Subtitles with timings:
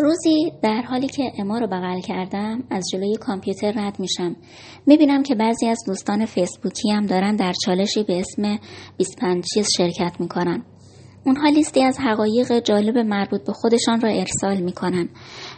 [0.00, 4.36] روزی در حالی که اما رو بغل کردم از جلوی کامپیوتر رد میشم.
[4.86, 8.58] می‌بینم که بعضی از دوستان فیسبوکی هم دارن در چالشی به اسم
[8.96, 10.62] 25 چیز شرکت می‌کنن.
[11.26, 15.08] اونها لیستی از حقایق جالب مربوط به خودشان را ارسال می‌کنن.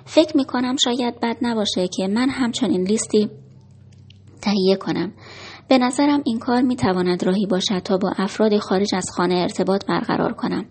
[0.04, 3.30] فکر می‌کنم شاید بد نباشه که من همچنین لیستی
[4.42, 5.12] تهیه کنم.
[5.68, 10.32] به نظرم این کار می‌تواند راهی باشد تا با افراد خارج از خانه ارتباط برقرار
[10.32, 10.64] کنم.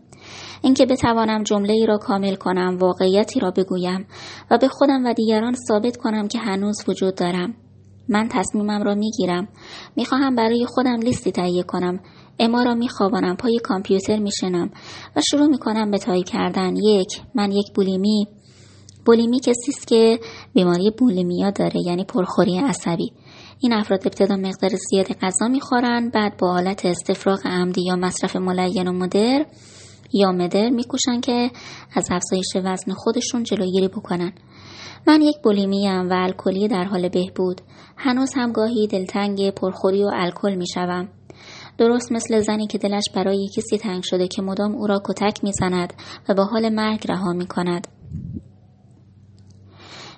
[0.61, 4.05] اینکه بتوانم جمله ای را کامل کنم واقعیتی را بگویم
[4.51, 7.53] و به خودم و دیگران ثابت کنم که هنوز وجود دارم.
[8.09, 9.47] من تصمیمم را می‌گیرم.
[9.95, 11.99] می‌خواهم برای خودم لیستی تهیه کنم.
[12.39, 13.35] اما را میخوابانم.
[13.35, 14.69] پای کامپیوتر میشنم
[15.15, 16.75] و شروع می‌کنم به تایپ کردن.
[16.75, 18.27] یک من یک بولیمی
[19.05, 20.19] بولیمی کسی است که
[20.53, 23.11] بیماری بولیمیا داره یعنی پرخوری عصبی.
[23.59, 28.87] این افراد ابتدا مقدار زیادی غذا می‌خورن بعد با حالت استفراغ عمدی یا مصرف ملین
[28.87, 29.45] و مدر
[30.13, 31.51] یا مدر میکوشن که
[31.95, 34.33] از افزایش وزن خودشون جلوگیری بکنن
[35.07, 37.61] من یک بولیمیم و الکلی در حال بهبود
[37.97, 41.09] هنوز هم گاهی دلتنگ پرخوری و الکل می‌شوم
[41.77, 45.93] درست مثل زنی که دلش برای کسی تنگ شده که مدام او را کتک می‌زند
[46.29, 47.87] و با حال مرگ رها می کند.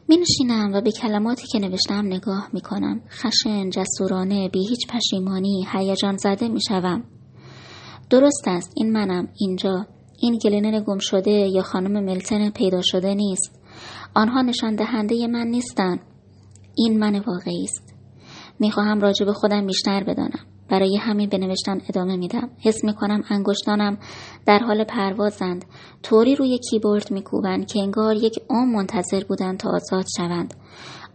[0.08, 3.02] می نشینم و به کلماتی که نوشتم نگاه می کنم.
[3.10, 7.04] خشن، جسورانه، بی هیچ پشیمانی، هیجان زده می شوم.
[8.12, 9.86] درست است این منم اینجا.
[10.20, 13.60] این گلینن گم شده یا خانم ملتن پیدا شده نیست.
[14.14, 16.00] آنها نشان دهنده من نیستند.
[16.76, 17.91] این من واقعی است.
[18.62, 20.46] می‌خواهم راجع به خودم بیشتر بدانم.
[20.70, 22.50] برای همین به نوشتن ادامه میدم.
[22.60, 23.98] حس می‌کنم انگشتانم
[24.46, 25.66] در حال پروازند.
[26.04, 30.54] طوری روی کیبورد میکوبند که انگار یک عمر منتظر بودند تا آزاد شوند.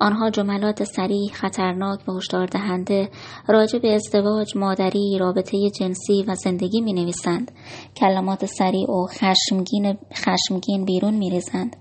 [0.00, 3.10] آنها جملات سریع خطرناک و هشدار دهنده
[3.48, 7.52] راجع به ازدواج مادری رابطه جنسی و زندگی می نویسند
[7.96, 11.76] کلمات سریع و خشمگین, خشمگین بیرون می ریزند.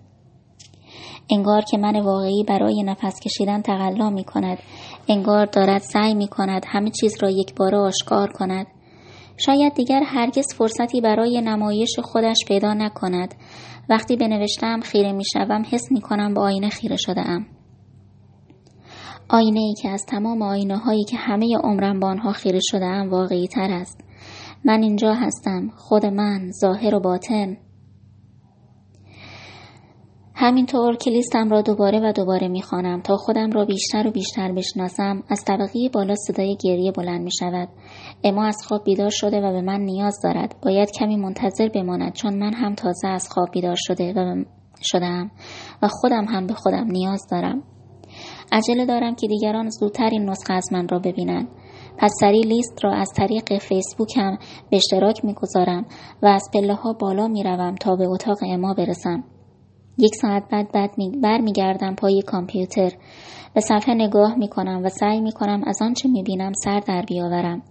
[1.29, 4.57] انگار که من واقعی برای نفس کشیدن تقلا می کند
[5.09, 8.67] انگار دارد سعی می کند همه چیز را یک بار آشکار کند.
[9.37, 13.35] شاید دیگر هرگز فرصتی برای نمایش خودش پیدا نکند.
[13.89, 17.45] وقتی به نوشتم خیره می شوم حس می کنم با آینه خیره شده ام
[19.29, 23.09] آینه ای که از تمام آینه هایی که همه عمرم با آنها خیره شده ام
[23.09, 24.01] واقعی تر است.
[24.65, 25.69] من اینجا هستم.
[25.77, 27.57] خود من ظاهر و باطن.
[30.37, 35.23] همینطور که لیستم را دوباره و دوباره می‌خوانم تا خودم را بیشتر و بیشتر بشناسم
[35.29, 37.69] از طبقه بالا صدای گریه بلند می شود
[38.23, 40.55] اما از خواب بیدار شده و به من نیاز دارد.
[40.63, 44.43] باید کمی منتظر بماند چون من هم تازه از خواب بیدار شده و
[44.81, 45.31] شدم
[45.81, 47.63] و خودم هم به خودم نیاز دارم.
[48.51, 51.47] عجله دارم که دیگران زودتر این نسخه از من را ببینند.
[51.97, 54.37] پس سری لیست را از طریق فیسبوک هم
[54.69, 55.85] به اشتراک می‌گذارم
[56.21, 59.23] و از پله ها بالا می‌روم تا به اتاق اما برسم.
[59.97, 60.91] یک ساعت بعد بعد
[61.21, 62.91] برمیگردم پای کامپیوتر
[63.53, 67.01] به صفحه نگاه می کنم و سعی می کنم از آنچه می بینم سر در
[67.07, 67.61] بیاورم.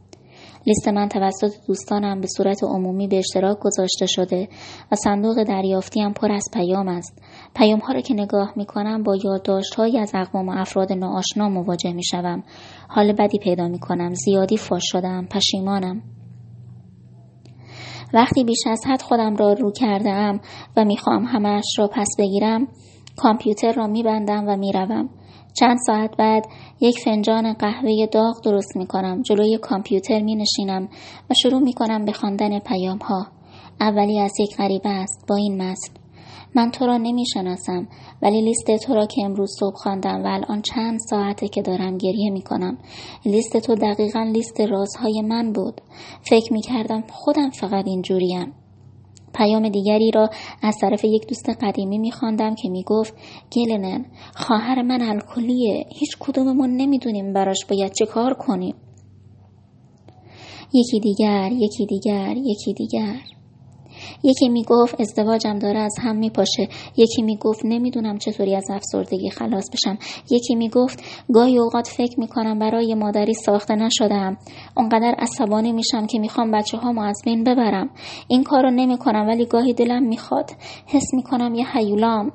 [0.66, 4.48] لیست من توسط دوستانم به صورت عمومی به اشتراک گذاشته شده
[4.92, 7.22] و صندوق دریافتی هم پر از پیام است.
[7.56, 11.48] پیام ها را که نگاه می کنم با یادداشت های از اقوام و افراد ناآشنا
[11.48, 12.42] مواجه می شوم.
[12.88, 14.14] حال بدی پیدا می کنم.
[14.14, 15.26] زیادی فاش شدم.
[15.30, 16.02] پشیمانم.
[18.12, 20.40] وقتی بیش از حد خودم را رو کرده ام
[20.76, 22.68] و می‌خوام همش را پس بگیرم
[23.16, 25.08] کامپیوتر را میبندم و می‌روم
[25.60, 26.46] چند ساعت بعد
[26.80, 29.22] یک فنجان قهوه داغ درست می کنم.
[29.22, 30.88] جلوی کامپیوتر می نشینم
[31.30, 33.26] و شروع می کنم به خواندن پیام ها.
[33.80, 36.03] اولی از یک غریبه است با این متن.
[36.54, 37.88] من تو را نمی شناسم
[38.22, 42.30] ولی لیست تو را که امروز صبح خواندم و الان چند ساعته که دارم گریه
[42.30, 42.78] می کنم.
[43.24, 45.80] لیست تو دقیقا لیست رازهای من بود.
[46.22, 48.52] فکر می کردم خودم فقط اینجوریم.
[49.34, 50.30] پیام دیگری را
[50.62, 53.14] از طرف یک دوست قدیمی میخواندم که می‌گفت
[53.52, 58.74] گلنن خواهر من الکلیه هیچ کدوممون نمی‌دونیم براش باید چه کار کنیم
[60.72, 63.33] یکی دیگر یکی دیگر یکی دیگر
[64.22, 66.68] یکی می‌گفت ازدواجم داره از هم میپاشه.
[66.96, 69.98] یکی می‌گفت نمی‌دونم چطوری از افسردگی خلاص بشم.
[70.30, 71.02] یکی می‌گفت
[71.32, 74.36] گاهی اوقات فکر می‌کنم برای مادری ساخته نشدم
[74.76, 77.90] اونقدر عصبانی میشم که می‌خوام بچه ها از بین ببرم.
[78.28, 80.50] این کارو نمی‌کنم ولی گاهی دلم می‌خواد.
[80.86, 82.32] حس می‌کنم یه حیولام.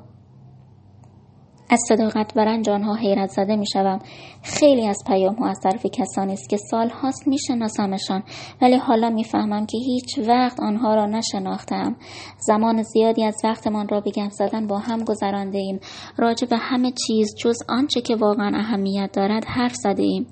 [1.70, 3.98] از صداقت و رنج آنها حیرت زده می شوم.
[4.42, 8.22] خیلی از پیام ها از طرف کسانی است که سال هاست می شناسمشان
[8.62, 11.96] ولی حالا می فهمم که هیچ وقت آنها را نشناختم.
[12.38, 15.80] زمان زیادی از وقتمان را به گپ زدن با هم گذرانده ایم.
[16.16, 20.26] راجع به همه چیز جز آنچه که واقعا اهمیت دارد حرف زده ایم.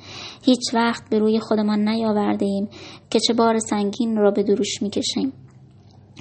[0.44, 2.68] هیچ وقت به روی خودمان نیاورده ایم
[3.10, 5.47] که چه بار سنگین را به دروش می کشیم.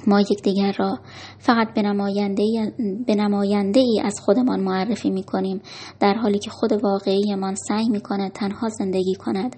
[0.06, 0.98] ما یکدیگر را
[1.38, 2.72] فقط به نماینده,
[3.06, 5.60] به نماینده ای از خودمان معرفی می کنیم
[6.00, 9.56] در حالی که خود واقعیمان سعی می کند تنها زندگی کند.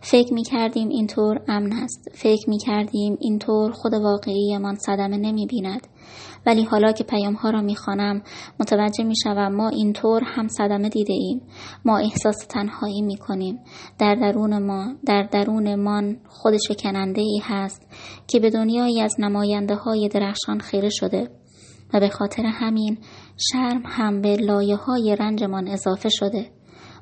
[0.00, 2.08] فکر می کردیم اینطور امن است.
[2.14, 5.86] فکر می کردیم اینطور خود واقعیمان صدمه نمی بیند
[6.46, 8.22] ولی حالا که پیام ها را می خانم
[8.60, 11.40] متوجه می شوم ما اینطور هم صدمه دیده ایم.
[11.84, 13.58] ما احساس تنهایی می کنیم
[13.98, 17.86] در درون ما در درون من خود شکننده ای هست
[18.28, 21.30] که به دنیایی از نماینده های درخشان خیره شده
[21.94, 22.98] و به خاطر همین
[23.52, 26.50] شرم هم به لایه های رنجمان اضافه شده.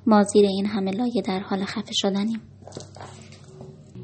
[0.06, 2.40] ما زیر این همه لایه در حال خفه شدنیم.